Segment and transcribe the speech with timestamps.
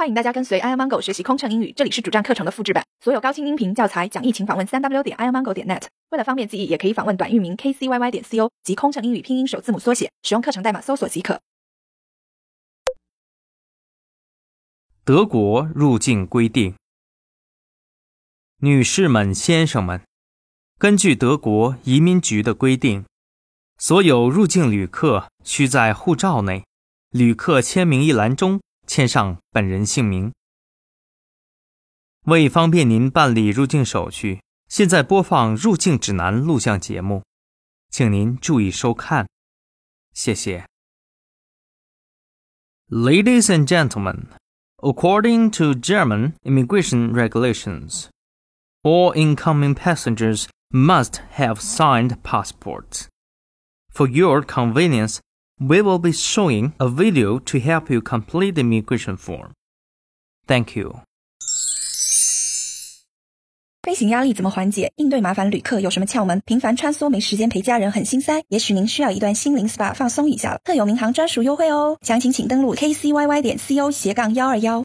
[0.00, 5.82] 欢迎大家跟随 i amango 学习空乘英语，这里是主站课程的复制版，所有高清音频教材讲义，请访问三 w 点 i amango 点 net。
[6.08, 11.42] 为了方便记忆，也可以访问短域名 kcyy 点 co 及空乘英语拼音首字母缩写，使用课程代码搜索即可。
[15.04, 16.74] 德国入境规定，
[18.60, 20.00] 女士们、先生们，
[20.78, 23.04] 根据德国移民局的规定，
[23.76, 26.64] 所有入境旅客需在护照内
[27.10, 28.62] 旅客签名一栏中。
[28.89, 30.33] 签上本人姓名。
[32.23, 37.23] 为方便您办理入境手续，现在播放入境指南录像节目，
[37.89, 39.27] 请您注意收看，
[40.13, 40.65] 谢谢。
[42.89, 44.27] Ladies and gentlemen,
[44.77, 48.09] according to German immigration regulations,
[48.83, 53.07] all incoming passengers must have signed passports.
[53.91, 55.19] For your convenience,
[55.59, 59.51] we will be showing a video to help you complete the immigration form.
[60.47, 60.99] Thank you.
[63.83, 64.91] 飞行压力怎么缓解？
[64.95, 66.41] 应对麻烦旅客有什么窍门？
[66.45, 70.59] 频繁穿梭没时间陪家人很心塞，也许您需要一段心灵 SPA 放松一下了。
[70.63, 74.83] 特有民航专属优惠哦，详情请登录 kcyy 点 co 斜杠幺二幺。